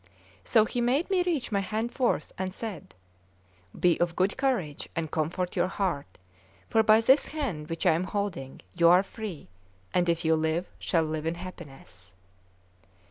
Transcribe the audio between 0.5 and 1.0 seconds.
he